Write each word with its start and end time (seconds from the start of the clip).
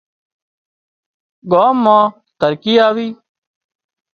ڳام 1.51 1.75
مان 1.83 2.03
ترقي 2.39 2.73
آوي 2.87 3.07